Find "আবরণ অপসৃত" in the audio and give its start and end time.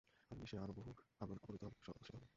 1.21-2.13